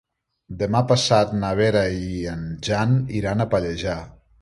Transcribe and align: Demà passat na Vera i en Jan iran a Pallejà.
Demà 0.61 0.81
passat 0.91 1.35
na 1.43 1.53
Vera 1.61 1.85
i 2.07 2.25
en 2.35 2.43
Jan 2.71 2.99
iran 3.23 3.45
a 3.45 3.51
Pallejà. 3.57 4.01